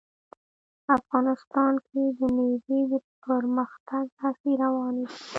[0.97, 2.93] افغانستان کې د مېوې د
[3.25, 5.17] پرمختګ هڅې روانې دي.